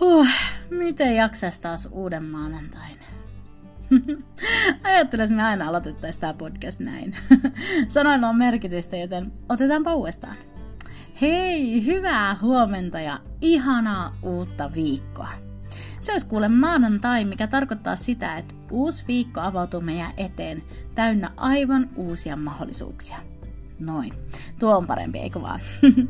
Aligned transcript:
huh, 0.00 0.28
miten 0.70 1.16
jaksas 1.16 1.60
taas 1.60 1.88
uuden 1.90 2.24
maanantain? 2.24 2.96
Ajattelin, 4.84 5.24
että 5.24 5.36
me 5.36 5.42
aina 5.42 5.68
aloitettaisiin 5.68 6.20
tämä 6.20 6.34
podcast 6.34 6.80
näin. 6.80 7.16
Sanoilla 7.88 8.28
on 8.28 8.36
merkitystä, 8.36 8.96
joten 8.96 9.32
otetaanpa 9.48 9.94
uudestaan. 9.94 10.36
Hei, 11.20 11.84
hyvää 11.84 12.36
huomenta 12.42 13.00
ja 13.00 13.20
ihanaa 13.40 14.16
uutta 14.22 14.70
viikkoa. 14.74 15.28
Se 16.00 16.12
olisi 16.12 16.26
kuule 16.26 16.48
maanantai, 16.48 17.24
mikä 17.24 17.46
tarkoittaa 17.46 17.96
sitä, 17.96 18.38
että 18.38 18.54
uusi 18.70 19.04
viikko 19.08 19.40
avautuu 19.40 19.80
meidän 19.80 20.12
eteen 20.16 20.62
täynnä 20.94 21.30
aivan 21.36 21.88
uusia 21.96 22.36
mahdollisuuksia. 22.36 23.16
Noin. 23.78 24.14
Tuo 24.58 24.76
on 24.76 24.86
parempi, 24.86 25.18
eikö 25.18 25.42
vaan? 25.42 25.60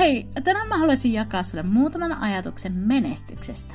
Hei, 0.00 0.26
tänään 0.44 0.68
mä 0.68 0.78
haluaisin 0.78 1.12
jakaa 1.12 1.42
sulle 1.42 1.62
muutaman 1.62 2.12
ajatuksen 2.12 2.72
menestyksestä. 2.72 3.74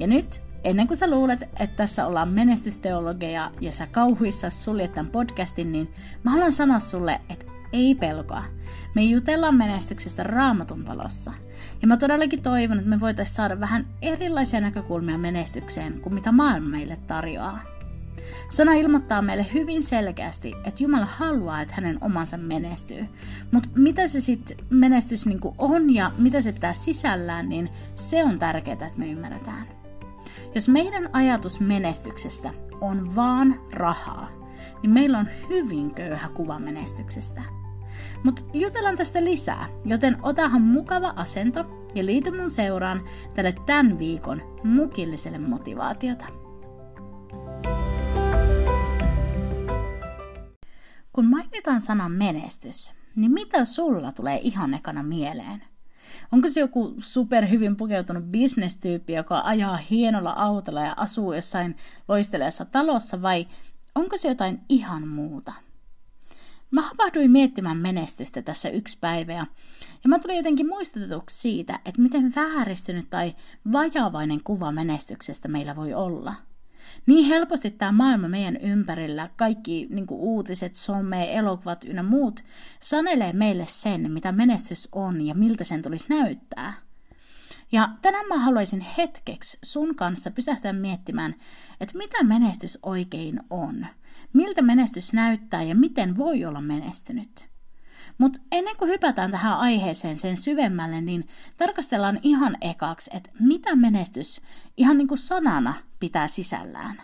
Ja 0.00 0.06
nyt, 0.06 0.42
ennen 0.64 0.86
kuin 0.86 0.96
sä 0.96 1.10
luulet, 1.10 1.42
että 1.42 1.76
tässä 1.76 2.06
ollaan 2.06 2.28
menestysteologeja 2.28 3.50
ja 3.60 3.72
sä 3.72 3.86
kauhuissa 3.86 4.50
suljet 4.50 4.94
tämän 4.94 5.10
podcastin, 5.10 5.72
niin 5.72 5.94
mä 6.24 6.30
haluan 6.30 6.52
sanoa 6.52 6.78
sulle, 6.78 7.20
että 7.28 7.46
ei 7.72 7.94
pelkoa. 7.94 8.44
Me 8.94 9.02
jutellaan 9.02 9.54
menestyksestä 9.54 10.22
raamatun 10.22 10.86
valossa. 10.86 11.32
Ja 11.82 11.88
mä 11.88 11.96
todellakin 11.96 12.42
toivon, 12.42 12.78
että 12.78 12.90
me 12.90 13.00
voitaisiin 13.00 13.36
saada 13.36 13.60
vähän 13.60 13.86
erilaisia 14.02 14.60
näkökulmia 14.60 15.18
menestykseen 15.18 16.00
kuin 16.00 16.14
mitä 16.14 16.32
maailma 16.32 16.68
meille 16.68 16.98
tarjoaa. 17.06 17.79
Sana 18.50 18.72
ilmoittaa 18.72 19.22
meille 19.22 19.46
hyvin 19.54 19.82
selkeästi, 19.82 20.54
että 20.64 20.82
Jumala 20.82 21.06
haluaa, 21.06 21.60
että 21.60 21.74
hänen 21.74 21.98
omansa 22.00 22.36
menestyy. 22.36 23.06
Mutta 23.52 23.68
mitä 23.74 24.08
se 24.08 24.20
sitten 24.20 24.56
menestys 24.70 25.26
niinku 25.26 25.54
on 25.58 25.94
ja 25.94 26.12
mitä 26.18 26.40
se 26.40 26.52
pitää 26.52 26.72
sisällään, 26.72 27.48
niin 27.48 27.68
se 27.94 28.24
on 28.24 28.38
tärkeää, 28.38 28.72
että 28.72 28.98
me 28.98 29.10
ymmärretään. 29.10 29.66
Jos 30.54 30.68
meidän 30.68 31.10
ajatus 31.12 31.60
menestyksestä 31.60 32.50
on 32.80 33.14
vaan 33.14 33.60
rahaa, 33.72 34.28
niin 34.82 34.90
meillä 34.90 35.18
on 35.18 35.28
hyvin 35.48 35.94
köyhä 35.94 36.28
kuva 36.28 36.58
menestyksestä. 36.58 37.42
Mutta 38.24 38.42
jutellaan 38.52 38.96
tästä 38.96 39.24
lisää, 39.24 39.68
joten 39.84 40.16
otahan 40.22 40.62
mukava 40.62 41.12
asento 41.16 41.64
ja 41.94 42.06
liity 42.06 42.30
mun 42.38 42.50
seuraan 42.50 43.02
tälle 43.34 43.54
tämän 43.66 43.98
viikon 43.98 44.42
mukilliselle 44.64 45.38
motivaatiota. 45.38 46.39
Kun 51.12 51.26
mainitaan 51.26 51.80
sana 51.80 52.08
menestys, 52.08 52.94
niin 53.16 53.32
mitä 53.32 53.64
sulla 53.64 54.12
tulee 54.12 54.40
ihan 54.42 54.74
ekana 54.74 55.02
mieleen? 55.02 55.64
Onko 56.32 56.48
se 56.48 56.60
joku 56.60 56.94
superhyvin 56.98 57.76
pukeutunut 57.76 58.24
bisnestyyppi, 58.24 59.12
joka 59.12 59.42
ajaa 59.44 59.76
hienolla 59.76 60.32
autolla 60.32 60.80
ja 60.80 60.94
asuu 60.96 61.32
jossain 61.32 61.76
loisteleessa 62.08 62.64
talossa, 62.64 63.22
vai 63.22 63.46
onko 63.94 64.16
se 64.16 64.28
jotain 64.28 64.60
ihan 64.68 65.08
muuta? 65.08 65.52
Mä 66.70 66.82
havahduin 66.82 67.30
miettimään 67.30 67.76
menestystä 67.76 68.42
tässä 68.42 68.68
yksi 68.68 68.98
päivä 69.00 69.32
ja, 69.32 69.46
ja 70.04 70.08
mä 70.08 70.18
tulin 70.18 70.36
jotenkin 70.36 70.68
muistutetuksi 70.68 71.40
siitä, 71.40 71.80
että 71.84 72.02
miten 72.02 72.32
vääristynyt 72.36 73.10
tai 73.10 73.34
vajavainen 73.72 74.40
kuva 74.44 74.72
menestyksestä 74.72 75.48
meillä 75.48 75.76
voi 75.76 75.94
olla– 75.94 76.34
niin 77.06 77.24
helposti 77.24 77.70
tämä 77.70 77.92
maailma 77.92 78.28
meidän 78.28 78.56
ympärillä, 78.56 79.30
kaikki 79.36 79.86
niin 79.90 80.06
kuin 80.06 80.20
uutiset, 80.20 80.74
some, 80.74 81.36
elokuvat 81.36 81.84
ynnä 81.84 82.02
muut, 82.02 82.44
sanelee 82.80 83.32
meille 83.32 83.66
sen, 83.66 84.12
mitä 84.12 84.32
menestys 84.32 84.88
on 84.92 85.26
ja 85.26 85.34
miltä 85.34 85.64
sen 85.64 85.82
tulisi 85.82 86.08
näyttää. 86.08 86.74
Ja 87.72 87.88
tänään 88.02 88.26
mä 88.28 88.38
haluaisin 88.38 88.80
hetkeksi 88.80 89.58
sun 89.62 89.94
kanssa 89.94 90.30
pysähtyä 90.30 90.72
miettimään, 90.72 91.34
että 91.80 91.98
mitä 91.98 92.24
menestys 92.24 92.78
oikein 92.82 93.40
on. 93.50 93.86
Miltä 94.32 94.62
menestys 94.62 95.12
näyttää 95.12 95.62
ja 95.62 95.74
miten 95.74 96.16
voi 96.16 96.44
olla 96.44 96.60
menestynyt. 96.60 97.49
Mutta 98.20 98.40
ennen 98.52 98.76
kuin 98.76 98.90
hypätään 98.90 99.30
tähän 99.30 99.58
aiheeseen 99.58 100.18
sen 100.18 100.36
syvemmälle, 100.36 101.00
niin 101.00 101.28
tarkastellaan 101.56 102.18
ihan 102.22 102.56
ekaksi, 102.60 103.10
että 103.14 103.30
mitä 103.40 103.76
menestys 103.76 104.40
ihan 104.76 104.98
niin 104.98 105.08
kuin 105.08 105.18
sanana 105.18 105.74
pitää 106.00 106.28
sisällään. 106.28 107.02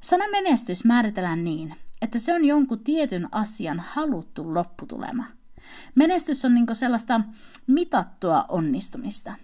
Sana 0.00 0.24
menestys 0.28 0.84
määritellään 0.84 1.44
niin, 1.44 1.76
että 2.02 2.18
se 2.18 2.34
on 2.34 2.44
jonkun 2.44 2.84
tietyn 2.84 3.28
asian 3.32 3.80
haluttu 3.80 4.54
lopputulema. 4.54 5.24
Menestys 5.94 6.44
on 6.44 6.54
niin 6.54 6.66
sellaista 6.72 7.20
mitattua 7.66 8.44
onnistumista. 8.48 9.34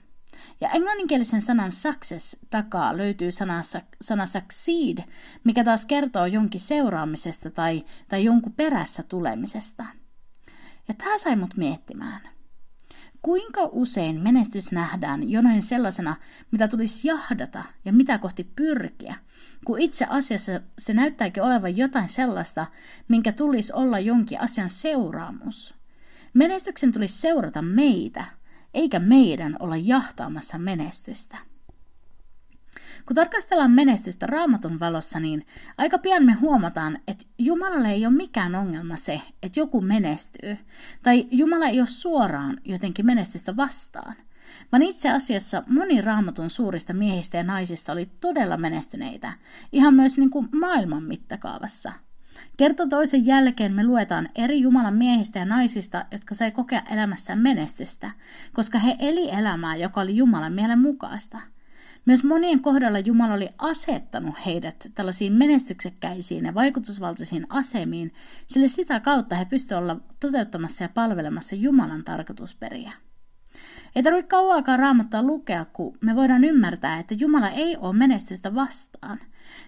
Ja 0.61 0.71
englanninkielisen 0.71 1.43
sanan 1.43 1.73
success 1.73 2.37
takaa 2.51 2.97
löytyy 2.97 3.33
sana, 3.33 3.63
sana 4.01 4.27
succeed, 4.27 4.99
mikä 5.45 5.65
taas 5.65 5.87
kertoo 5.87 6.27
jonkin 6.27 6.61
seuraamisesta 6.61 7.51
tai, 7.51 7.85
tai 8.09 8.25
jonkun 8.25 8.53
perässä 8.53 9.03
tulemisesta– 9.03 9.85
ja 10.89 10.95
tämä 10.95 11.19
sai 11.19 11.37
mut 11.37 11.57
miettimään. 11.57 12.21
Kuinka 13.23 13.69
usein 13.73 14.21
menestys 14.21 14.73
nähdään 14.73 15.31
jonain 15.31 15.63
sellaisena, 15.63 16.17
mitä 16.51 16.69
tulisi 16.69 17.09
jahdata 17.09 17.65
ja 17.85 17.93
mitä 17.93 18.19
kohti 18.19 18.45
pyrkiä, 18.57 19.17
kun 19.65 19.79
itse 19.79 20.07
asiassa 20.09 20.61
se 20.79 20.95
näyttääkin 20.95 21.43
olevan 21.43 21.77
jotain 21.77 22.09
sellaista, 22.09 22.67
minkä 23.09 23.33
tulisi 23.33 23.73
olla 23.73 23.99
jonkin 23.99 24.41
asian 24.41 24.71
seuraamus. 24.71 25.75
Menestyksen 26.35 26.93
tulisi 26.93 27.19
seurata 27.19 27.63
meitä, 27.63 28.25
eikä 28.75 28.99
meidän 28.99 29.57
olla 29.59 29.77
jahtaamassa 29.77 30.59
menestystä. 30.59 31.39
Kun 33.07 33.17
tarkastellaan 33.17 33.71
menestystä 33.71 34.27
raamatun 34.27 34.81
valossa, 34.81 35.21
niin 35.21 35.47
aika 35.79 35.99
pian 35.99 36.25
me 36.25 36.33
huomataan, 36.33 36.99
että 37.09 37.25
Jumalalle 37.39 37.91
ei 37.91 38.07
ole 38.07 38.15
mikään 38.15 38.55
ongelma 38.55 38.97
se, 38.97 39.23
että 39.43 39.61
joku 39.61 39.81
menestyy, 39.81 40.59
tai 41.03 41.27
Jumala 41.31 41.67
ei 41.67 41.81
ole 41.81 41.87
suoraan 41.87 42.61
jotenkin 42.65 43.07
menestystä 43.07 43.57
vastaan, 43.57 44.15
vaan 44.73 44.83
itse 44.83 45.11
asiassa 45.11 45.63
moni 45.67 46.01
raamatun 46.01 46.51
suurista 46.51 46.93
miehistä 46.93 47.37
ja 47.37 47.43
naisista 47.43 47.93
oli 47.93 48.11
todella 48.21 48.57
menestyneitä, 48.57 49.33
ihan 49.73 49.95
myös 49.95 50.19
niin 50.19 50.31
kuin 50.31 50.49
maailman 50.53 51.03
mittakaavassa. 51.03 51.93
Kerta 52.57 52.87
toisen 52.87 53.27
jälkeen 53.27 53.73
me 53.73 53.85
luetaan 53.85 54.29
eri 54.35 54.61
Jumalan 54.61 54.95
miehistä 54.95 55.39
ja 55.39 55.45
naisista, 55.45 56.05
jotka 56.11 56.35
sai 56.35 56.51
kokea 56.51 56.83
elämässään 56.91 57.39
menestystä, 57.39 58.11
koska 58.53 58.79
he 58.79 58.97
eli 58.99 59.31
elämää, 59.31 59.77
joka 59.77 60.01
oli 60.01 60.17
Jumalan 60.17 60.53
mielen 60.53 60.79
mukaista– 60.79 61.41
myös 62.07 62.25
monien 62.25 62.61
kohdalla 62.61 62.99
Jumala 62.99 63.35
oli 63.35 63.49
asettanut 63.59 64.35
heidät 64.47 64.91
tällaisiin 64.95 65.33
menestyksekkäisiin 65.33 66.45
ja 66.45 66.55
vaikutusvaltaisiin 66.55 67.47
asemiin, 67.49 68.15
sillä 68.47 68.69
sitä 68.69 69.01
kautta 69.01 69.37
he 69.37 69.45
pystyivät 69.45 69.83
olla 69.83 70.01
toteuttamassa 70.21 70.85
ja 70.85 70.89
palvelemassa 70.89 71.57
Jumalan 71.57 72.05
tarkoitusperiä. 72.05 72.93
Ei 73.97 74.03
tarvitse 74.03 74.29
kauaakaan 74.29 74.79
raamattaa 74.79 75.23
lukea, 75.23 75.65
kun 75.65 75.99
me 76.01 76.17
voidaan 76.17 76.45
ymmärtää, 76.45 76.99
että 76.99 77.15
Jumala 77.15 77.49
ei 77.49 77.77
ole 77.77 77.97
menestystä 77.97 78.55
vastaan. 78.55 79.19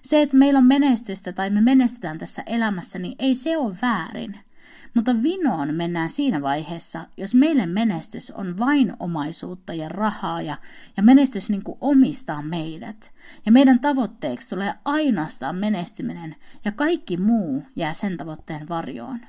Se, 0.03 0.23
että 0.23 0.37
meillä 0.37 0.59
on 0.59 0.67
menestystä 0.67 1.33
tai 1.33 1.51
me 1.51 1.61
menestytään 1.61 2.19
tässä 2.19 2.43
elämässä, 2.47 2.99
niin 2.99 3.15
ei 3.19 3.35
se 3.35 3.57
ole 3.57 3.77
väärin. 3.83 4.39
Mutta 4.99 5.23
vinoon 5.23 5.75
mennään 5.75 6.11
siinä 6.11 6.43
vaiheessa, 6.43 7.07
jos 7.17 7.35
meille 7.35 7.67
menestys 7.67 8.31
on 8.31 8.59
vain 8.59 8.93
omaisuutta 9.01 9.75
ja 9.75 9.89
rahaa 9.89 10.43
ja, 10.43 10.57
ja 10.97 11.03
menestys 11.03 11.51
niin 11.51 11.63
kuin 11.63 11.79
omistaa 11.81 12.43
meidät. 12.43 13.13
Ja 13.47 13.53
meidän 13.53 13.81
tavoitteeksi 13.81 14.49
tulee 14.49 14.75
ainoastaan 14.85 15.57
menestyminen 15.57 16.37
ja 16.65 16.73
kaikki 16.73 17.17
muu 17.17 17.63
jää 17.77 17.93
sen 17.93 18.17
tavoitteen 18.17 18.69
varjoon. 18.69 19.21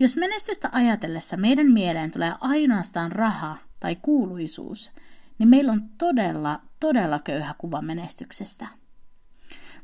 Jos 0.00 0.16
menestystä 0.16 0.68
ajatellessa 0.72 1.36
meidän 1.36 1.72
mieleen 1.72 2.10
tulee 2.10 2.34
ainoastaan 2.40 3.12
raha 3.12 3.56
tai 3.80 3.96
kuuluisuus, 4.02 4.90
niin 5.38 5.48
meillä 5.48 5.72
on 5.72 5.82
todella, 5.98 6.60
todella 6.80 7.18
köyhä 7.18 7.54
kuva 7.58 7.82
menestyksestä. 7.82 8.66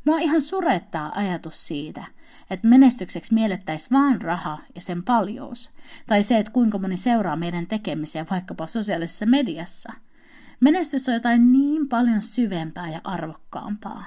Mua 0.05 0.19
ihan 0.19 0.41
surettaa 0.41 1.13
ajatus 1.15 1.69
siitä, 1.69 2.05
että 2.51 2.69
menestykseksi 2.69 3.35
miellettäisiin 3.35 3.91
vaan 3.91 4.23
raha 4.23 4.59
ja 4.75 4.81
sen 4.81 5.03
paljous, 5.03 5.71
tai 6.07 6.23
se, 6.23 6.39
että 6.39 6.53
kuinka 6.53 6.79
moni 6.79 6.97
seuraa 6.97 7.37
meidän 7.37 7.67
tekemisiä 7.67 8.27
vaikkapa 8.31 8.67
sosiaalisessa 8.67 9.27
mediassa. 9.27 9.93
Menestys 10.61 11.09
on 11.09 11.15
jotain 11.15 11.53
niin 11.53 11.89
paljon 11.89 12.23
syvempää 12.23 12.91
ja 12.91 13.01
arvokkaampaa. 13.05 14.07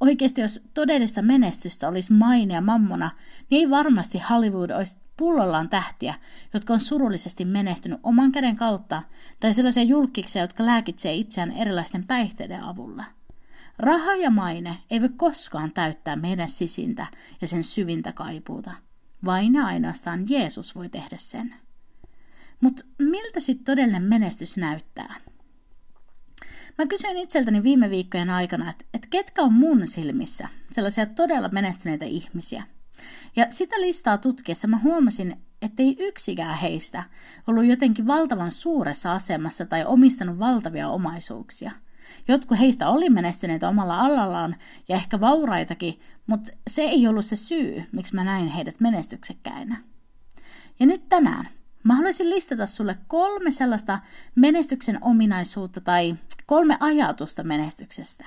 Oikeasti 0.00 0.40
jos 0.40 0.64
todellista 0.74 1.22
menestystä 1.22 1.88
olisi 1.88 2.12
maine 2.12 2.54
ja 2.54 2.60
mammona, 2.60 3.10
niin 3.50 3.60
ei 3.60 3.70
varmasti 3.70 4.22
Hollywood 4.30 4.70
olisi 4.70 4.98
pullollaan 5.16 5.68
tähtiä, 5.68 6.14
jotka 6.54 6.72
on 6.72 6.80
surullisesti 6.80 7.44
menehtynyt 7.44 8.00
oman 8.02 8.32
käden 8.32 8.56
kautta, 8.56 9.02
tai 9.40 9.54
sellaisia 9.54 9.82
julkiksia, 9.82 10.42
jotka 10.42 10.66
lääkitsee 10.66 11.14
itseään 11.14 11.52
erilaisten 11.52 12.06
päihteiden 12.06 12.62
avulla. 12.62 13.04
Raha 13.78 14.14
ja 14.14 14.30
maine 14.30 14.78
ei 14.90 15.00
voi 15.00 15.08
koskaan 15.16 15.72
täyttää 15.72 16.16
meidän 16.16 16.48
sisintä 16.48 17.06
ja 17.40 17.46
sen 17.46 17.64
syvintä 17.64 18.12
kaipuuta. 18.12 18.74
Vain 19.24 19.54
ja 19.54 19.66
ainoastaan 19.66 20.24
Jeesus 20.28 20.74
voi 20.74 20.88
tehdä 20.88 21.16
sen. 21.16 21.54
Mutta 22.60 22.84
miltä 22.98 23.40
sitten 23.40 23.64
todellinen 23.64 24.02
menestys 24.02 24.56
näyttää? 24.56 25.14
Mä 26.78 26.86
kysyin 26.86 27.16
itseltäni 27.16 27.62
viime 27.62 27.90
viikkojen 27.90 28.30
aikana, 28.30 28.70
että, 28.70 28.84
että 28.94 29.08
ketkä 29.10 29.42
on 29.42 29.52
mun 29.52 29.86
silmissä 29.86 30.48
sellaisia 30.70 31.06
todella 31.06 31.48
menestyneitä 31.48 32.04
ihmisiä. 32.04 32.64
Ja 33.36 33.46
sitä 33.50 33.80
listaa 33.80 34.18
tutkiessa 34.18 34.68
mä 34.68 34.78
huomasin, 34.78 35.36
ettei 35.62 35.96
yksikään 35.98 36.58
heistä 36.58 37.02
ollut 37.46 37.64
jotenkin 37.64 38.06
valtavan 38.06 38.52
suuressa 38.52 39.12
asemassa 39.12 39.66
tai 39.66 39.84
omistanut 39.84 40.38
valtavia 40.38 40.88
omaisuuksia. 40.88 41.70
Jotkut 42.28 42.58
heistä 42.58 42.88
oli 42.88 43.10
menestyneitä 43.10 43.68
omalla 43.68 44.00
alallaan 44.00 44.56
ja 44.88 44.96
ehkä 44.96 45.20
vauraitakin, 45.20 46.00
mutta 46.26 46.50
se 46.70 46.82
ei 46.82 47.06
ollut 47.08 47.24
se 47.24 47.36
syy, 47.36 47.84
miksi 47.92 48.14
mä 48.14 48.24
näin 48.24 48.48
heidät 48.48 48.80
menestyksekkäinä. 48.80 49.76
Ja 50.80 50.86
nyt 50.86 51.08
tänään 51.08 51.48
Mä 51.84 51.94
haluaisin 51.94 52.30
listata 52.30 52.66
sulle 52.66 52.98
kolme 53.06 53.50
sellaista 53.50 53.98
menestyksen 54.34 54.98
ominaisuutta 55.00 55.80
tai 55.80 56.16
kolme 56.46 56.76
ajatusta 56.80 57.42
menestyksestä. 57.42 58.24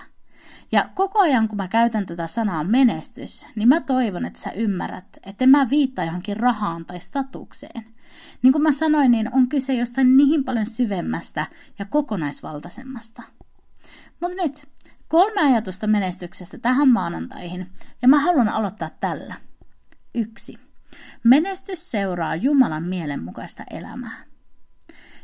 Ja 0.71 0.89
koko 0.95 1.19
ajan, 1.19 1.47
kun 1.47 1.57
mä 1.57 1.67
käytän 1.67 2.05
tätä 2.05 2.27
sanaa 2.27 2.63
menestys, 2.63 3.45
niin 3.55 3.67
mä 3.69 3.81
toivon, 3.81 4.25
että 4.25 4.39
sä 4.39 4.51
ymmärrät, 4.51 5.17
että 5.23 5.47
mä 5.47 5.69
viittaa 5.69 6.05
johonkin 6.05 6.37
rahaan 6.37 6.85
tai 6.85 6.99
statukseen. 6.99 7.85
Niin 8.41 8.51
kuin 8.51 8.61
mä 8.61 8.71
sanoin, 8.71 9.11
niin 9.11 9.33
on 9.33 9.49
kyse 9.49 9.73
jostain 9.73 10.17
niin 10.17 10.43
paljon 10.43 10.65
syvemmästä 10.65 11.45
ja 11.79 11.85
kokonaisvaltaisemmasta. 11.85 13.23
Mutta 14.19 14.43
nyt, 14.43 14.67
kolme 15.07 15.41
ajatusta 15.41 15.87
menestyksestä 15.87 16.57
tähän 16.57 16.87
maanantaihin, 16.87 17.67
ja 18.01 18.07
mä 18.07 18.19
haluan 18.19 18.49
aloittaa 18.49 18.89
tällä. 18.99 19.35
Yksi. 20.15 20.59
Menestys 21.23 21.91
seuraa 21.91 22.35
Jumalan 22.35 22.83
mielenmukaista 22.83 23.63
elämää. 23.71 24.25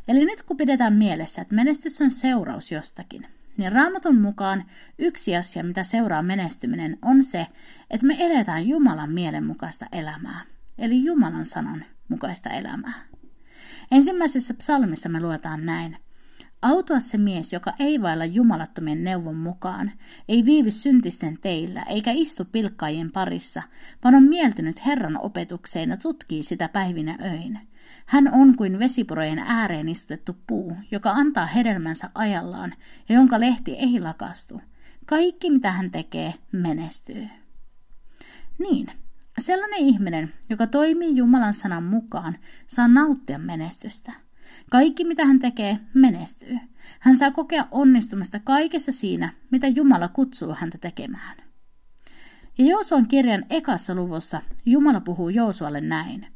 Eli 0.07 0.25
nyt 0.25 0.43
kun 0.43 0.57
pidetään 0.57 0.93
mielessä, 0.93 1.41
että 1.41 1.55
menestys 1.55 2.01
on 2.01 2.11
seuraus 2.11 2.71
jostakin, 2.71 3.27
niin 3.57 3.71
raamatun 3.71 4.21
mukaan 4.21 4.65
yksi 4.99 5.35
asia, 5.35 5.63
mitä 5.63 5.83
seuraa 5.83 6.21
menestyminen, 6.21 6.97
on 7.01 7.23
se, 7.23 7.47
että 7.89 8.07
me 8.07 8.15
eletään 8.19 8.67
Jumalan 8.67 9.11
mielenmukaista 9.11 9.85
elämää, 9.91 10.45
eli 10.77 11.05
Jumalan 11.05 11.45
sanan 11.45 11.85
mukaista 12.07 12.49
elämää. 12.49 13.05
Ensimmäisessä 13.91 14.53
psalmissa 14.53 15.09
me 15.09 15.21
luetaan 15.21 15.65
näin. 15.65 15.97
Autua 16.63 16.99
se 16.99 17.17
mies, 17.17 17.53
joka 17.53 17.73
ei 17.79 18.01
vailla 18.01 18.25
jumalattomien 18.25 19.03
neuvon 19.03 19.35
mukaan, 19.35 19.91
ei 20.27 20.45
viivy 20.45 20.71
syntisten 20.71 21.37
teillä, 21.41 21.81
eikä 21.81 22.11
istu 22.11 22.45
pilkkaajien 22.45 23.11
parissa, 23.11 23.63
vaan 24.03 24.15
on 24.15 24.23
mieltynyt 24.23 24.85
Herran 24.85 25.17
opetukseen 25.21 25.89
ja 25.89 25.97
tutkii 25.97 26.43
sitä 26.43 26.67
päivinä 26.67 27.17
öin. 27.23 27.59
Hän 28.05 28.33
on 28.33 28.55
kuin 28.55 28.79
vesipurojen 28.79 29.39
ääreen 29.39 29.89
istutettu 29.89 30.37
puu, 30.47 30.77
joka 30.91 31.11
antaa 31.11 31.45
hedelmänsä 31.45 32.09
ajallaan 32.15 32.73
ja 33.09 33.15
jonka 33.15 33.39
lehti 33.39 33.71
ei 33.71 33.99
lakastu. 33.99 34.61
Kaikki, 35.05 35.51
mitä 35.51 35.71
hän 35.71 35.91
tekee, 35.91 36.33
menestyy. 36.51 37.27
Niin, 38.59 38.87
sellainen 39.39 39.79
ihminen, 39.79 40.33
joka 40.49 40.67
toimii 40.67 41.15
Jumalan 41.15 41.53
sanan 41.53 41.83
mukaan, 41.83 42.37
saa 42.67 42.87
nauttia 42.87 43.37
menestystä. 43.37 44.22
Kaikki, 44.69 45.05
mitä 45.05 45.25
hän 45.25 45.39
tekee, 45.39 45.79
menestyy. 45.93 46.57
Hän 46.99 47.17
saa 47.17 47.31
kokea 47.31 47.67
onnistumista 47.71 48.39
kaikessa 48.39 48.91
siinä, 48.91 49.33
mitä 49.51 49.67
Jumala 49.67 50.07
kutsuu 50.07 50.55
häntä 50.59 50.77
tekemään. 50.77 51.37
Ja 52.57 52.65
Joosuan 52.65 53.07
kirjan 53.07 53.45
ekassa 53.49 53.95
luvussa 53.95 54.41
Jumala 54.65 54.99
puhuu 55.01 55.29
Joosualle 55.29 55.81
näin. 55.81 56.27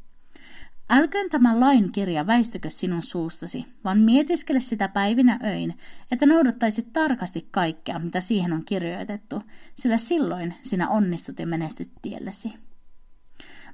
Älköön 0.90 1.30
tämä 1.30 1.60
lain 1.60 1.92
kirja 1.92 2.26
väistykö 2.26 2.70
sinun 2.70 3.02
suustasi, 3.02 3.66
vaan 3.84 3.98
mietiskele 3.98 4.60
sitä 4.60 4.88
päivinä 4.88 5.40
öin, 5.44 5.78
että 6.10 6.26
noudattaisit 6.26 6.92
tarkasti 6.92 7.48
kaikkea, 7.50 7.98
mitä 7.98 8.20
siihen 8.20 8.52
on 8.52 8.64
kirjoitettu, 8.64 9.42
sillä 9.74 9.96
silloin 9.96 10.54
sinä 10.62 10.88
onnistut 10.88 11.38
ja 11.38 11.46
menestyt 11.46 11.90
tiellesi. 12.02 12.67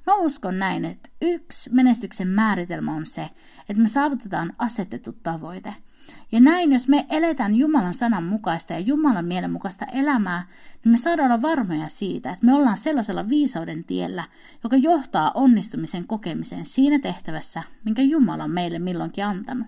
Mä 0.05 0.15
uskon 0.15 0.59
näin, 0.59 0.85
että 0.85 1.09
yksi 1.21 1.69
menestyksen 1.73 2.27
määritelmä 2.27 2.93
on 2.93 3.05
se, 3.05 3.29
että 3.69 3.81
me 3.81 3.87
saavutetaan 3.87 4.53
asetettu 4.57 5.13
tavoite. 5.13 5.73
Ja 6.31 6.39
näin, 6.39 6.73
jos 6.73 6.87
me 6.87 7.05
eletään 7.09 7.55
Jumalan 7.55 7.93
sanan 7.93 8.23
mukaista 8.23 8.73
ja 8.73 8.79
Jumalan 8.79 9.25
mielen 9.25 9.51
mukaista 9.51 9.85
elämää, 9.85 10.47
niin 10.83 10.91
me 10.91 10.97
saadaan 10.97 11.31
olla 11.31 11.41
varmoja 11.41 11.87
siitä, 11.87 12.31
että 12.31 12.45
me 12.45 12.53
ollaan 12.53 12.77
sellaisella 12.77 13.29
viisauden 13.29 13.83
tiellä, 13.83 14.23
joka 14.63 14.75
johtaa 14.75 15.31
onnistumisen 15.33 16.07
kokemiseen 16.07 16.65
siinä 16.65 16.99
tehtävässä, 16.99 17.63
minkä 17.83 18.01
Jumala 18.01 18.43
on 18.43 18.51
meille 18.51 18.79
milloinkin 18.79 19.25
antanut. 19.25 19.67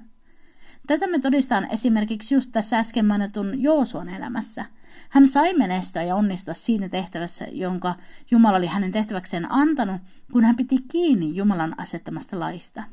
Tätä 0.88 1.08
me 1.08 1.20
todistaan 1.20 1.68
esimerkiksi 1.72 2.36
just 2.36 2.52
tässä 2.52 2.80
äsken 2.80 3.06
mainitun 3.06 3.62
Joosuan 3.62 4.10
elämässä– 4.10 4.66
hän 5.10 5.28
sai 5.28 5.54
menestyä 5.54 6.04
ja 6.04 6.16
onnistua 6.16 6.54
siinä 6.54 6.90
tehtävässä, 6.90 7.48
jonka 7.52 7.96
Jumala 8.32 8.58
oli 8.58 8.68
hänen 8.68 8.92
tehtäväkseen 8.92 9.52
antanut, 9.52 10.02
kun 10.32 10.44
hän 10.44 10.56
piti 10.56 10.78
kiinni 10.92 11.36
Jumalan 11.36 11.80
asettamasta 11.80 12.40
laista. 12.40 12.84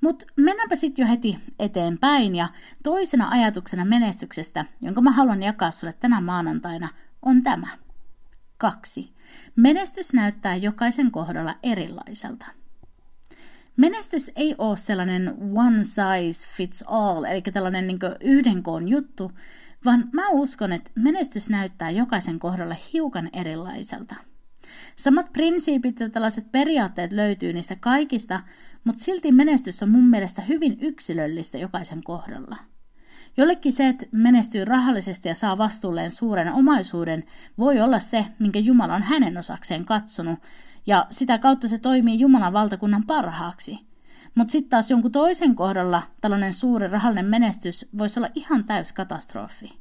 Mutta 0.00 0.26
mennäänpä 0.36 0.74
sitten 0.74 1.02
jo 1.02 1.08
heti 1.08 1.38
eteenpäin 1.58 2.34
ja 2.34 2.48
toisena 2.82 3.28
ajatuksena 3.28 3.84
menestyksestä, 3.84 4.64
jonka 4.80 5.00
mä 5.00 5.10
haluan 5.10 5.42
jakaa 5.42 5.70
sulle 5.70 5.92
tänä 5.92 6.20
maanantaina, 6.20 6.88
on 7.22 7.42
tämä. 7.42 7.78
Kaksi. 8.58 9.14
Menestys 9.56 10.12
näyttää 10.12 10.56
jokaisen 10.56 11.10
kohdalla 11.10 11.54
erilaiselta. 11.62 12.46
Menestys 13.80 14.30
ei 14.36 14.54
ole 14.58 14.76
sellainen 14.76 15.36
one 15.54 15.82
size 15.82 16.48
fits 16.56 16.84
all, 16.86 17.24
eli 17.24 17.42
tällainen 17.42 17.86
niin 17.86 17.98
yhden 18.20 18.62
koon 18.62 18.88
juttu, 18.88 19.32
vaan 19.84 20.08
mä 20.12 20.28
uskon, 20.28 20.72
että 20.72 20.90
menestys 20.94 21.50
näyttää 21.50 21.90
jokaisen 21.90 22.38
kohdalla 22.38 22.76
hiukan 22.92 23.30
erilaiselta. 23.32 24.14
Samat 24.96 25.32
prinsiipit 25.32 26.00
ja 26.00 26.10
tällaiset 26.10 26.52
periaatteet 26.52 27.12
löytyy 27.12 27.52
niistä 27.52 27.76
kaikista, 27.76 28.40
mutta 28.84 29.02
silti 29.02 29.32
menestys 29.32 29.82
on 29.82 29.90
mun 29.90 30.08
mielestä 30.10 30.42
hyvin 30.42 30.78
yksilöllistä 30.80 31.58
jokaisen 31.58 32.02
kohdalla. 32.02 32.56
Jollekin 33.36 33.72
se, 33.72 33.88
että 33.88 34.06
menestyy 34.12 34.64
rahallisesti 34.64 35.28
ja 35.28 35.34
saa 35.34 35.58
vastuulleen 35.58 36.10
suuren 36.10 36.52
omaisuuden, 36.52 37.24
voi 37.58 37.80
olla 37.80 37.98
se, 37.98 38.26
minkä 38.38 38.58
Jumala 38.58 38.94
on 38.94 39.02
hänen 39.02 39.38
osakseen 39.38 39.84
katsonut, 39.84 40.38
ja 40.86 41.06
sitä 41.10 41.38
kautta 41.38 41.68
se 41.68 41.78
toimii 41.78 42.20
Jumalan 42.20 42.52
valtakunnan 42.52 43.06
parhaaksi. 43.06 43.78
Mutta 44.34 44.52
sitten 44.52 44.70
taas 44.70 44.90
jonkun 44.90 45.12
toisen 45.12 45.54
kohdalla 45.54 46.02
tällainen 46.20 46.52
suuri 46.52 46.88
rahallinen 46.88 47.26
menestys 47.26 47.88
voisi 47.98 48.20
olla 48.20 48.28
ihan 48.34 48.64
täys 48.64 48.92
katastrofi. 48.92 49.80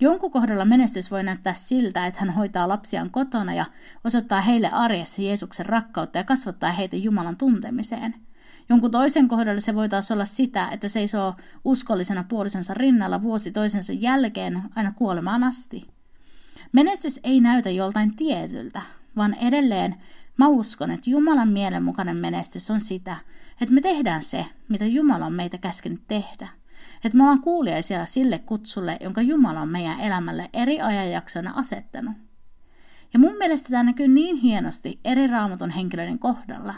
Jonkun 0.00 0.30
kohdalla 0.30 0.64
menestys 0.64 1.10
voi 1.10 1.22
näyttää 1.22 1.54
siltä, 1.54 2.06
että 2.06 2.20
hän 2.20 2.30
hoitaa 2.30 2.68
lapsiaan 2.68 3.10
kotona 3.10 3.54
ja 3.54 3.64
osoittaa 4.04 4.40
heille 4.40 4.70
arjessa 4.70 5.22
Jeesuksen 5.22 5.66
rakkautta 5.66 6.18
ja 6.18 6.24
kasvattaa 6.24 6.72
heitä 6.72 6.96
Jumalan 6.96 7.36
tuntemiseen. 7.36 8.14
Jonkun 8.68 8.90
toisen 8.90 9.28
kohdalla 9.28 9.60
se 9.60 9.74
voi 9.74 9.88
taas 9.88 10.10
olla 10.10 10.24
sitä, 10.24 10.68
että 10.68 10.88
seisoo 10.88 11.34
uskollisena 11.64 12.24
puolisonsa 12.28 12.74
rinnalla 12.74 13.22
vuosi 13.22 13.52
toisensa 13.52 13.92
jälkeen 13.92 14.62
aina 14.76 14.92
kuolemaan 14.92 15.44
asti. 15.44 15.86
Menestys 16.72 17.20
ei 17.24 17.40
näytä 17.40 17.70
joltain 17.70 18.16
tietyltä, 18.16 18.82
vaan 19.16 19.34
edelleen 19.34 19.94
mä 20.36 20.48
uskon, 20.48 20.90
että 20.90 21.10
Jumalan 21.10 21.48
mielenmukainen 21.48 22.16
menestys 22.16 22.70
on 22.70 22.80
sitä, 22.80 23.16
että 23.60 23.74
me 23.74 23.80
tehdään 23.80 24.22
se, 24.22 24.46
mitä 24.68 24.86
Jumala 24.86 25.26
on 25.26 25.32
meitä 25.32 25.58
käskenyt 25.58 26.00
tehdä. 26.08 26.48
Että 27.04 27.16
me 27.16 27.22
ollaan 27.22 27.42
kuuliaisia 27.42 28.06
sille 28.06 28.38
kutsulle, 28.38 28.96
jonka 29.00 29.22
Jumala 29.22 29.60
on 29.60 29.68
meidän 29.68 30.00
elämälle 30.00 30.50
eri 30.52 30.80
ajanjaksoina 30.80 31.52
asettanut. 31.56 32.14
Ja 33.12 33.18
mun 33.18 33.36
mielestä 33.38 33.68
tämä 33.68 33.82
näkyy 33.82 34.08
niin 34.08 34.36
hienosti 34.36 35.00
eri 35.04 35.26
raamatun 35.26 35.70
henkilöiden 35.70 36.18
kohdalla. 36.18 36.74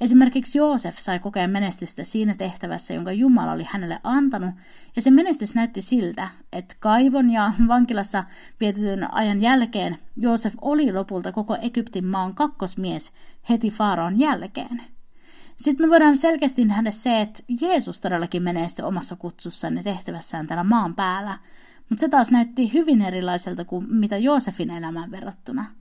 Esimerkiksi 0.00 0.58
Joosef 0.58 0.98
sai 0.98 1.18
kokea 1.18 1.48
menestystä 1.48 2.04
siinä 2.04 2.34
tehtävässä, 2.34 2.94
jonka 2.94 3.12
Jumala 3.12 3.52
oli 3.52 3.66
hänelle 3.70 4.00
antanut, 4.02 4.54
ja 4.96 5.02
se 5.02 5.10
menestys 5.10 5.54
näytti 5.54 5.82
siltä, 5.82 6.28
että 6.52 6.76
kaivon 6.80 7.30
ja 7.30 7.52
vankilassa 7.68 8.24
vietetyn 8.60 9.14
ajan 9.14 9.40
jälkeen 9.40 9.98
Joosef 10.16 10.54
oli 10.60 10.92
lopulta 10.92 11.32
koko 11.32 11.56
Egyptin 11.62 12.06
maan 12.06 12.34
kakkosmies 12.34 13.12
heti 13.48 13.70
Faaraon 13.70 14.18
jälkeen– 14.18 14.82
Sitten 15.56 15.86
me 15.86 15.90
voidaan 15.90 16.16
selkeästi 16.16 16.64
nähdä 16.64 16.90
se, 16.90 17.20
että 17.20 17.42
Jeesus 17.60 18.00
todellakin 18.00 18.42
menestyi 18.42 18.84
omassa 18.84 19.16
kutsussaan 19.16 19.76
ja 19.76 19.82
tehtävässään 19.82 20.46
täällä 20.46 20.64
maan 20.64 20.94
päällä, 20.94 21.38
mutta 21.90 22.00
se 22.00 22.08
taas 22.08 22.30
näytti 22.30 22.72
hyvin 22.72 23.02
erilaiselta 23.02 23.64
kuin 23.64 23.94
mitä 23.94 24.18
Joosefin 24.18 24.70
elämään 24.70 25.10
verrattuna. 25.10 25.74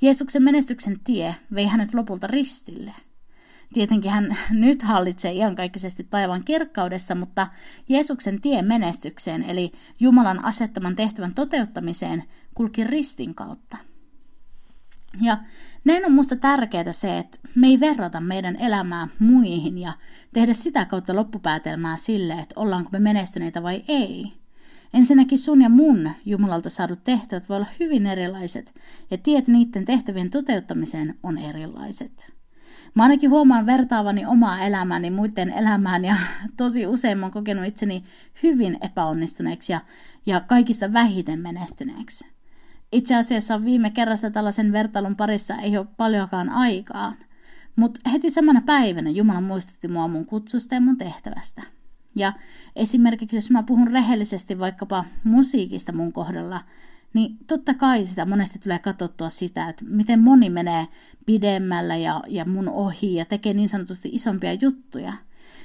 Jeesuksen 0.00 0.42
menestyksen 0.42 1.00
tie 1.04 1.34
vei 1.54 1.66
hänet 1.66 1.94
lopulta 1.94 2.26
ristille. 2.26 2.92
Tietenkin 3.72 4.10
hän 4.10 4.36
nyt 4.50 4.82
hallitsee 4.82 5.32
iankaikkisesti 5.32 6.04
taivaan 6.04 6.44
kirkkaudessa, 6.44 7.14
mutta 7.14 7.46
Jeesuksen 7.88 8.40
tie 8.40 8.62
menestykseen, 8.62 9.42
eli 9.42 9.72
Jumalan 10.00 10.44
asettaman 10.44 10.96
tehtävän 10.96 11.34
toteuttamiseen, 11.34 12.24
kulki 12.54 12.84
ristin 12.84 13.34
kautta. 13.34 13.76
Ja 15.20 15.38
näin 15.84 16.04
on 16.04 16.12
minusta 16.12 16.36
tärkeää 16.36 16.92
se, 16.92 17.18
että 17.18 17.38
me 17.54 17.66
ei 17.66 17.80
verrata 17.80 18.20
meidän 18.20 18.56
elämää 18.56 19.08
muihin 19.18 19.78
ja 19.78 19.92
tehdä 20.32 20.52
sitä 20.52 20.84
kautta 20.84 21.16
loppupäätelmää 21.16 21.96
sille, 21.96 22.32
että 22.32 22.60
ollaanko 22.60 22.90
me 22.92 22.98
menestyneitä 22.98 23.62
vai 23.62 23.84
ei. 23.88 24.32
Ensinnäkin 24.94 25.38
sun 25.38 25.62
ja 25.62 25.68
mun 25.68 26.10
Jumalalta 26.24 26.70
saadut 26.70 27.04
tehtävät 27.04 27.48
voi 27.48 27.56
olla 27.56 27.66
hyvin 27.80 28.06
erilaiset 28.06 28.74
ja 29.10 29.18
tiet 29.18 29.48
niiden 29.48 29.84
tehtävien 29.84 30.30
toteuttamiseen 30.30 31.18
on 31.22 31.38
erilaiset. 31.38 32.41
Mä 32.94 33.02
ainakin 33.02 33.30
huomaan 33.30 33.66
vertaavani 33.66 34.26
omaa 34.26 34.60
elämääni 34.60 35.10
muiden 35.10 35.50
elämään 35.50 36.04
ja 36.04 36.16
tosi 36.56 36.86
usein 36.86 37.18
mä 37.18 37.26
oon 37.26 37.32
kokenut 37.32 37.66
itseni 37.66 38.04
hyvin 38.42 38.78
epäonnistuneeksi 38.80 39.72
ja, 39.72 39.80
ja 40.26 40.40
kaikista 40.40 40.92
vähiten 40.92 41.40
menestyneeksi. 41.40 42.26
Itse 42.92 43.16
asiassa 43.16 43.64
viime 43.64 43.90
kerrasta 43.90 44.30
tällaisen 44.30 44.72
vertailun 44.72 45.16
parissa 45.16 45.54
ei 45.54 45.78
ole 45.78 45.86
paljonkaan 45.96 46.48
aikaa, 46.48 47.14
mutta 47.76 48.10
heti 48.10 48.30
samana 48.30 48.62
päivänä 48.66 49.10
Jumala 49.10 49.40
muistutti 49.40 49.88
mua 49.88 50.08
mun 50.08 50.26
kutsusta 50.26 50.74
ja 50.74 50.80
mun 50.80 50.98
tehtävästä. 50.98 51.62
Ja 52.16 52.32
esimerkiksi 52.76 53.36
jos 53.36 53.50
mä 53.50 53.62
puhun 53.62 53.88
rehellisesti 53.88 54.58
vaikkapa 54.58 55.04
musiikista 55.24 55.92
mun 55.92 56.12
kohdalla, 56.12 56.60
niin 57.14 57.36
totta 57.46 57.74
kai 57.74 58.04
sitä 58.04 58.24
monesti 58.24 58.58
tulee 58.58 58.78
katsottua 58.78 59.30
sitä, 59.30 59.68
että 59.68 59.84
miten 59.88 60.20
moni 60.20 60.50
menee 60.50 60.86
pidemmällä 61.26 61.96
ja, 61.96 62.22
ja 62.28 62.44
mun 62.44 62.68
ohi 62.68 63.14
ja 63.14 63.24
tekee 63.24 63.54
niin 63.54 63.68
sanotusti 63.68 64.08
isompia 64.12 64.52
juttuja. 64.52 65.12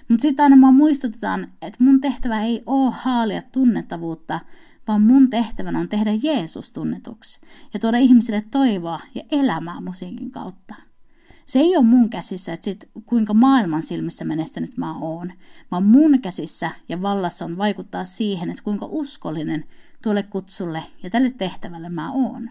Mutta 0.08 0.22
sitten 0.22 0.44
aina 0.44 0.56
mua 0.56 0.72
muistutetaan, 0.72 1.48
että 1.62 1.84
mun 1.84 2.01
tehtävä 2.01 2.42
ei 2.42 2.63
ole 2.66 2.94
haalia 2.96 3.42
tunnettavuutta, 3.51 4.39
vaan 4.88 5.01
mun 5.01 5.30
tehtävänä 5.30 5.80
on 5.80 5.89
tehdä 5.89 6.12
Jeesus 6.24 6.74
tunnetuksi 6.74 7.42
ja 7.74 7.80
tuoda 7.80 7.98
ihmisille 7.98 8.44
toivoa 8.51 9.00
ja 9.16 9.24
elämää 9.32 9.82
musiikin 9.82 10.32
kautta. 10.32 10.75
Se 11.46 11.60
ei 11.60 11.77
ole 11.77 11.86
mun 11.86 12.10
käsissä, 12.10 12.54
että 12.54 12.66
sit, 12.66 12.89
kuinka 13.06 13.34
maailman 13.34 13.82
silmissä 13.82 14.25
menestynyt 14.25 14.77
mä 14.77 14.98
oon, 15.00 15.34
vaan 15.72 15.84
mun 15.84 16.22
käsissä 16.22 16.72
ja 16.89 17.01
vallassa 17.01 17.46
on 17.46 17.58
vaikuttaa 17.58 18.06
siihen, 18.06 18.50
että 18.50 18.63
kuinka 18.63 18.86
uskollinen 18.89 19.66
tuolle 20.04 20.24
kutsulle 20.24 20.84
ja 21.04 21.10
tälle 21.10 21.30
tehtävälle 21.30 21.89
mä 21.89 22.12
oon. 22.12 22.50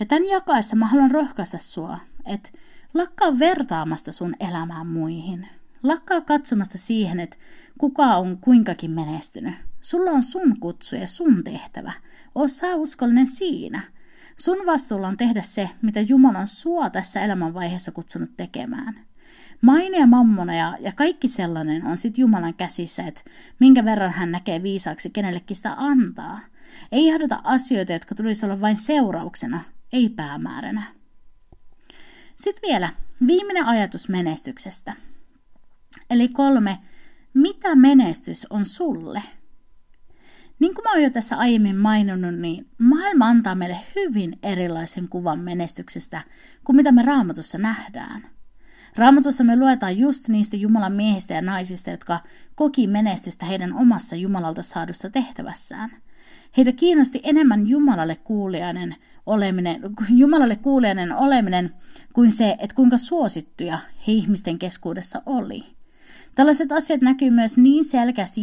Ja 0.00 0.06
tämän 0.06 0.28
jakaessa 0.28 0.76
mä 0.76 0.86
haluan 0.86 1.10
rohkaista 1.10 1.58
sua, 1.58 1.98
että 2.24 2.50
lakkaa 2.94 3.38
vertaamasta 3.38 4.12
sun 4.12 4.34
elämää 4.40 4.84
muihin. 4.84 5.48
Lakkaa 5.82 6.20
katsomasta 6.20 6.78
siihen, 6.78 7.20
että 7.20 7.36
kuka 7.78 8.16
on 8.16 8.38
kuinkakin 8.40 8.90
menestynyt. 8.90 9.54
Sulla 9.80 10.10
on 10.10 10.22
sun 10.22 10.60
kutsu 10.60 10.96
ja 10.96 11.06
sun 11.06 11.44
tehtävä. 11.44 11.92
Oo 12.34 12.46
uskollinen 12.76 13.26
siinä. 13.26 13.82
Sun 14.36 14.66
vastuulla 14.66 15.08
on 15.08 15.16
tehdä 15.16 15.42
se, 15.42 15.70
mitä 15.82 16.00
Jumala 16.00 16.38
on 16.38 16.48
sua 16.48 16.90
tässä 16.90 17.20
elämänvaiheessa 17.20 17.92
kutsunut 17.92 18.30
tekemään. 18.36 19.04
Maine 19.62 19.98
ja 19.98 20.06
mammona 20.06 20.54
ja, 20.54 20.76
ja 20.80 20.92
kaikki 20.92 21.28
sellainen 21.28 21.86
on 21.86 21.96
sitten 21.96 22.22
Jumalan 22.22 22.54
käsissä, 22.54 23.06
että 23.06 23.22
minkä 23.58 23.84
verran 23.84 24.12
hän 24.12 24.32
näkee 24.32 24.62
viisaaksi 24.62 25.10
kenellekin 25.10 25.56
sitä 25.56 25.74
antaa. 25.76 26.40
Ei 26.92 27.06
jahdota 27.06 27.40
asioita, 27.44 27.92
jotka 27.92 28.14
tulisi 28.14 28.46
olla 28.46 28.60
vain 28.60 28.76
seurauksena, 28.76 29.64
ei 29.92 30.08
päämääränä. 30.08 30.94
Sitten 32.36 32.68
vielä 32.68 32.88
viimeinen 33.26 33.66
ajatus 33.66 34.08
menestyksestä. 34.08 34.96
Eli 36.10 36.28
kolme, 36.28 36.78
mitä 37.34 37.74
menestys 37.74 38.46
on 38.50 38.64
sulle? 38.64 39.22
Niin 40.58 40.74
kuin 40.74 40.84
mä 40.84 40.92
oon 40.92 41.02
jo 41.02 41.10
tässä 41.10 41.36
aiemmin 41.36 41.76
maininnut, 41.76 42.34
niin 42.34 42.66
maailma 42.78 43.26
antaa 43.26 43.54
meille 43.54 43.80
hyvin 43.96 44.38
erilaisen 44.42 45.08
kuvan 45.08 45.38
menestyksestä 45.38 46.22
kuin 46.64 46.76
mitä 46.76 46.92
me 46.92 47.02
raamatussa 47.02 47.58
nähdään. 47.58 48.32
Raamatussa 48.96 49.44
me 49.44 49.56
luetaan 49.56 49.98
just 49.98 50.28
niistä 50.28 50.56
Jumalan 50.56 50.92
miehistä 50.92 51.34
ja 51.34 51.42
naisista, 51.42 51.90
jotka 51.90 52.20
koki 52.54 52.86
menestystä 52.86 53.46
heidän 53.46 53.72
omassa 53.72 54.16
Jumalalta 54.16 54.62
saadussa 54.62 55.10
tehtävässään. 55.10 55.90
Heitä 56.56 56.72
kiinnosti 56.72 57.20
enemmän 57.22 57.66
Jumalalle 57.66 58.16
kuulijainen 58.16 58.96
oleminen, 59.26 59.80
Jumalalle 60.08 60.56
kuulijainen 60.56 61.12
oleminen 61.12 61.74
kuin 62.12 62.30
se, 62.30 62.56
että 62.58 62.76
kuinka 62.76 62.98
suosittuja 62.98 63.78
he 64.06 64.12
ihmisten 64.12 64.58
keskuudessa 64.58 65.22
oli. 65.26 65.64
Tällaiset 66.34 66.72
asiat 66.72 67.00
näkyy 67.00 67.30
myös 67.30 67.58
niin 67.58 67.84
selkeästi 67.84 68.40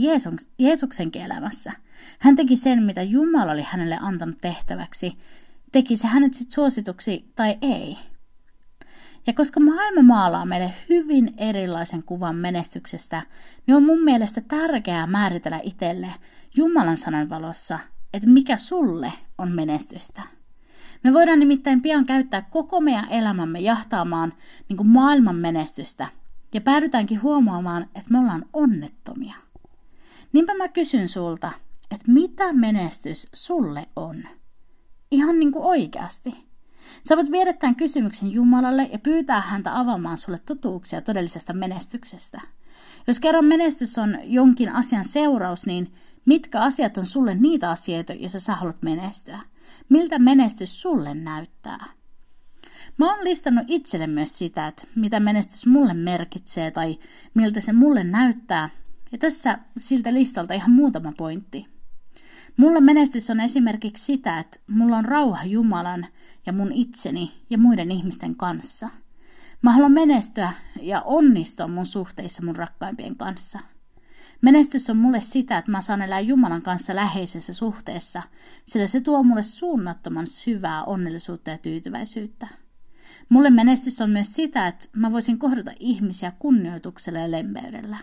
Jeesuksen 0.57 1.11
elämässä. 1.13 1.71
Hän 2.19 2.35
teki 2.35 2.55
sen, 2.55 2.83
mitä 2.83 3.01
Jumala 3.03 3.51
oli 3.51 3.65
hänelle 3.67 3.97
antanut 4.01 4.37
tehtäväksi, 4.41 5.17
teki 5.71 5.95
se 5.95 6.07
hänet 6.07 6.33
sitten 6.33 6.55
suosituksi 6.55 7.25
tai 7.35 7.57
ei. 7.61 7.97
Ja 9.29 9.33
koska 9.33 9.59
maailma 9.59 10.01
maalaa 10.01 10.45
meille 10.45 10.73
hyvin 10.89 11.33
erilaisen 11.37 12.03
kuvan 12.03 12.35
menestyksestä, 12.35 13.21
niin 13.67 13.75
on 13.75 13.83
mun 13.83 14.03
mielestä 14.03 14.41
tärkeää 14.41 15.07
määritellä 15.07 15.59
itselle 15.63 16.13
Jumalan 16.55 16.97
sanan 16.97 17.29
valossa, 17.29 17.79
että 18.13 18.29
mikä 18.29 18.57
sulle 18.57 19.13
on 19.37 19.51
menestystä. 19.51 20.21
Me 21.03 21.13
voidaan 21.13 21.39
nimittäin 21.39 21.81
pian 21.81 22.05
käyttää 22.05 22.41
koko 22.41 22.81
meidän 22.81 23.09
elämämme 23.09 23.59
jahtaamaan 23.59 24.33
niin 24.69 24.77
kuin 24.77 24.87
maailman 24.87 25.35
menestystä 25.35 26.07
ja 26.53 26.61
päädytäänkin 26.61 27.21
huomaamaan, 27.21 27.83
että 27.83 28.11
me 28.11 28.19
ollaan 28.19 28.45
onnettomia. 28.53 29.35
Niinpä 30.33 30.53
mä 30.53 30.67
kysyn 30.67 31.07
sulta, 31.07 31.51
että 31.91 32.11
mitä 32.11 32.53
menestys 32.53 33.27
sulle 33.33 33.89
on? 33.95 34.23
Ihan 35.11 35.39
niin 35.39 35.51
kuin 35.51 35.65
oikeasti. 35.65 36.48
Sä 37.07 37.15
voit 37.15 37.31
viedä 37.31 37.53
tämän 37.53 37.75
kysymyksen 37.75 38.31
Jumalalle 38.31 38.89
ja 38.91 38.99
pyytää 38.99 39.41
häntä 39.41 39.79
avaamaan 39.79 40.17
sulle 40.17 40.37
totuuksia 40.45 41.01
todellisesta 41.01 41.53
menestyksestä. 41.53 42.41
Jos 43.07 43.19
kerran 43.19 43.45
menestys 43.45 43.97
on 43.97 44.17
jonkin 44.23 44.69
asian 44.69 45.05
seuraus, 45.05 45.65
niin 45.65 45.93
mitkä 46.25 46.59
asiat 46.59 46.97
on 46.97 47.05
sulle 47.05 47.35
niitä 47.35 47.69
asioita, 47.69 48.13
joissa 48.13 48.39
sä 48.39 48.55
haluat 48.55 48.81
menestyä? 48.81 49.39
Miltä 49.89 50.19
menestys 50.19 50.81
sulle 50.81 51.13
näyttää? 51.13 51.85
Mä 52.97 53.15
oon 53.15 53.23
listannut 53.23 53.65
itselle 53.67 54.07
myös 54.07 54.37
sitä, 54.37 54.67
että 54.67 54.87
mitä 54.95 55.19
menestys 55.19 55.65
mulle 55.65 55.93
merkitsee 55.93 56.71
tai 56.71 56.99
miltä 57.33 57.61
se 57.61 57.73
mulle 57.73 58.03
näyttää. 58.03 58.69
Ja 59.11 59.17
tässä 59.17 59.59
siltä 59.77 60.13
listalta 60.13 60.53
ihan 60.53 60.71
muutama 60.71 61.13
pointti. 61.17 61.67
Mulle 62.57 62.79
menestys 62.79 63.29
on 63.29 63.39
esimerkiksi 63.39 64.05
sitä, 64.05 64.39
että 64.39 64.59
mulla 64.67 64.97
on 64.97 65.05
rauha 65.05 65.43
Jumalan 65.43 66.07
ja 66.45 66.53
mun 66.53 66.71
itseni 66.71 67.31
ja 67.49 67.57
muiden 67.57 67.91
ihmisten 67.91 68.35
kanssa. 68.35 68.89
Mä 69.61 69.71
haluan 69.71 69.91
menestyä 69.91 70.51
ja 70.81 71.01
onnistua 71.01 71.67
mun 71.67 71.85
suhteissa 71.85 72.45
mun 72.45 72.55
rakkaimpien 72.55 73.15
kanssa. 73.15 73.59
Menestys 74.41 74.89
on 74.89 74.97
mulle 74.97 75.19
sitä, 75.19 75.57
että 75.57 75.71
mä 75.71 75.81
saan 75.81 76.01
elää 76.01 76.19
Jumalan 76.19 76.61
kanssa 76.61 76.95
läheisessä 76.95 77.53
suhteessa, 77.53 78.23
sillä 78.65 78.87
se 78.87 79.01
tuo 79.01 79.23
mulle 79.23 79.43
suunnattoman 79.43 80.27
syvää 80.27 80.83
onnellisuutta 80.83 81.49
ja 81.51 81.57
tyytyväisyyttä. 81.57 82.47
Mulle 83.29 83.49
menestys 83.49 84.01
on 84.01 84.09
myös 84.09 84.35
sitä, 84.35 84.67
että 84.67 84.87
mä 84.93 85.11
voisin 85.11 85.39
kohdata 85.39 85.71
ihmisiä 85.79 86.31
kunnioituksella 86.39 87.19
ja 87.19 87.31
lempeydellä. 87.31 87.97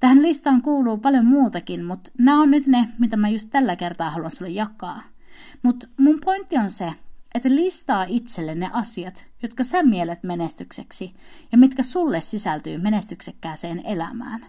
Tähän 0.00 0.22
listaan 0.22 0.62
kuuluu 0.62 0.98
paljon 0.98 1.26
muutakin, 1.26 1.84
mutta 1.84 2.10
nämä 2.18 2.40
on 2.40 2.50
nyt 2.50 2.66
ne, 2.66 2.88
mitä 2.98 3.16
mä 3.16 3.28
just 3.28 3.50
tällä 3.50 3.76
kertaa 3.76 4.10
haluan 4.10 4.30
sulle 4.30 4.50
jakaa. 4.50 5.02
Mutta 5.62 5.88
mun 5.96 6.18
pointti 6.24 6.56
on 6.56 6.70
se, 6.70 6.92
että 7.36 7.50
listaa 7.50 8.04
itselle 8.08 8.54
ne 8.54 8.70
asiat, 8.72 9.26
jotka 9.42 9.64
sä 9.64 9.82
mielet 9.82 10.22
menestykseksi 10.22 11.14
ja 11.52 11.58
mitkä 11.58 11.82
sulle 11.82 12.20
sisältyy 12.20 12.78
menestyksekkääseen 12.78 13.86
elämään. 13.86 14.46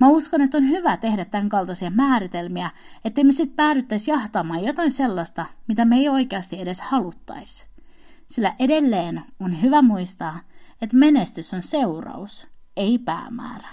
Mä 0.00 0.08
uskon, 0.08 0.40
että 0.40 0.56
on 0.56 0.68
hyvä 0.68 0.96
tehdä 0.96 1.24
tämän 1.24 1.48
kaltaisia 1.48 1.90
määritelmiä, 1.90 2.70
ettei 3.04 3.24
me 3.24 3.32
sitten 3.32 3.56
päädyttäisi 3.56 4.10
jahtaamaan 4.10 4.64
jotain 4.64 4.92
sellaista, 4.92 5.46
mitä 5.68 5.84
me 5.84 5.96
ei 5.96 6.08
oikeasti 6.08 6.60
edes 6.60 6.80
haluttaisi. 6.80 7.68
Sillä 8.28 8.54
edelleen 8.58 9.22
on 9.40 9.62
hyvä 9.62 9.82
muistaa, 9.82 10.40
että 10.82 10.96
menestys 10.96 11.54
on 11.54 11.62
seuraus, 11.62 12.48
ei 12.76 12.98
päämäärä. 12.98 13.68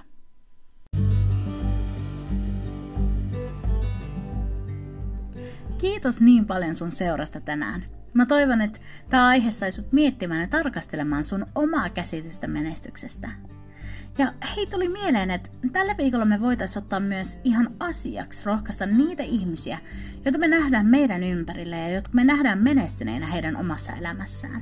Kiitos 5.77 6.21
niin 6.21 6.47
paljon 6.47 6.75
sun 6.75 6.91
seurasta 6.91 7.41
tänään. 7.41 8.00
Mä 8.13 8.25
toivon, 8.25 8.61
että 8.61 8.79
tämä 9.09 9.27
aihe 9.27 9.51
sai 9.51 9.71
sut 9.71 9.91
miettimään 9.91 10.41
ja 10.41 10.47
tarkastelemaan 10.47 11.23
sun 11.23 11.45
omaa 11.55 11.89
käsitystä 11.89 12.47
menestyksestä. 12.47 13.29
Ja 14.17 14.33
hei 14.55 14.67
tuli 14.67 14.89
mieleen, 14.89 15.31
että 15.31 15.49
tällä 15.71 15.97
viikolla 15.97 16.25
me 16.25 16.41
voitaisiin 16.41 16.83
ottaa 16.83 16.99
myös 16.99 17.39
ihan 17.43 17.71
asiaksi 17.79 18.45
rohkaista 18.45 18.85
niitä 18.85 19.23
ihmisiä, 19.23 19.77
joita 20.25 20.37
me 20.37 20.47
nähdään 20.47 20.85
meidän 20.85 21.23
ympärillä 21.23 21.77
ja 21.77 21.89
jotka 21.89 22.09
me 22.13 22.23
nähdään 22.23 22.59
menestyneinä 22.59 23.27
heidän 23.27 23.55
omassa 23.55 23.93
elämässään. 23.93 24.61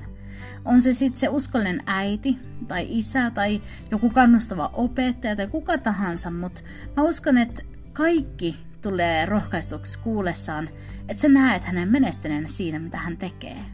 On 0.65 0.81
se 0.81 0.93
sitten 0.93 1.19
se 1.19 1.29
uskollinen 1.29 1.83
äiti 1.85 2.37
tai 2.67 2.87
isä 2.89 3.31
tai 3.31 3.61
joku 3.91 4.09
kannustava 4.09 4.69
opettaja 4.73 5.35
tai 5.35 5.47
kuka 5.47 5.77
tahansa, 5.77 6.31
mutta 6.31 6.61
mä 6.97 7.03
uskon, 7.03 7.37
että 7.37 7.61
kaikki 7.93 8.68
tulee 8.81 9.25
rohkaistuksi 9.25 9.99
kuullessaan, 9.99 10.69
että 11.09 11.21
sä 11.21 11.29
näet 11.29 11.63
hänen 11.63 11.89
menestyneenä 11.89 12.47
siinä, 12.47 12.79
mitä 12.79 12.97
hän 12.97 13.17
tekee. 13.17 13.65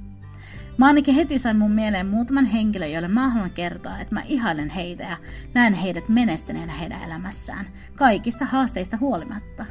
Mä 0.78 0.88
ainakin 0.88 1.16
heti 1.16 1.40
sain 1.40 1.58
mun 1.58 1.72
mieleen 1.72 2.08
muutaman 2.08 2.46
henkilön, 2.46 2.92
joille 2.92 3.08
mä 3.08 3.30
haluan 3.30 3.52
kertoa, 3.52 4.00
että 4.00 4.14
mä 4.14 4.22
ihailen 4.26 4.70
heitä 4.70 5.04
ja 5.04 5.18
näen 5.54 5.74
heidät 5.74 6.10
menestyneenä 6.10 6.74
heidän 6.74 7.04
elämässään, 7.04 7.68
kaikista 7.96 8.46
haasteista 8.46 8.98
huolimatta. 8.98 9.66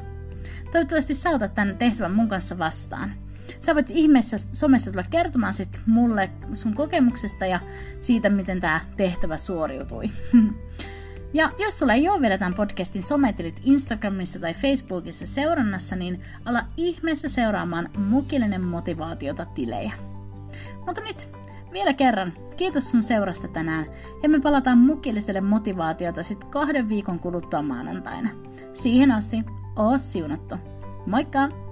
Toivottavasti 0.72 1.14
sä 1.14 1.30
otat 1.30 1.54
tämän 1.54 1.76
tehtävän 1.78 2.14
mun 2.14 2.28
kanssa 2.28 2.58
vastaan. 2.58 3.14
Sä 3.60 3.74
voit 3.74 3.90
ihmeessä 3.90 4.36
somessa 4.52 4.90
tulla 4.90 5.04
kertomaan 5.10 5.54
sit 5.54 5.80
mulle 5.86 6.30
sun 6.52 6.74
kokemuksesta 6.74 7.46
ja 7.46 7.60
siitä, 8.00 8.30
miten 8.30 8.60
tämä 8.60 8.80
tehtävä 8.96 9.36
suoriutui. 9.36 10.10
Ja 11.34 11.50
jos 11.58 11.78
sulla 11.78 11.92
ei 11.92 12.08
ole 12.08 12.20
vielä 12.20 12.38
tämän 12.38 12.54
podcastin 12.54 13.02
sometilit 13.02 13.60
Instagramissa 13.64 14.38
tai 14.38 14.54
Facebookissa 14.54 15.26
seurannassa, 15.26 15.96
niin 15.96 16.22
ala 16.44 16.62
ihmeessä 16.76 17.28
seuraamaan 17.28 17.90
mukillinen 18.08 18.60
motivaatiota 18.60 19.44
tilejä. 19.44 19.92
Mutta 20.86 21.00
nyt 21.00 21.28
vielä 21.72 21.92
kerran, 21.92 22.32
kiitos 22.56 22.90
sun 22.90 23.02
seurasta 23.02 23.48
tänään 23.48 23.86
ja 24.22 24.28
me 24.28 24.40
palataan 24.40 24.78
mukilliselle 24.78 25.40
motivaatiota 25.40 26.22
sitten 26.22 26.50
kahden 26.50 26.88
viikon 26.88 27.18
kuluttua 27.18 27.62
maanantaina. 27.62 28.30
Siihen 28.74 29.10
asti, 29.10 29.44
oo 29.76 29.98
siunattu. 29.98 30.54
Moikka! 31.06 31.63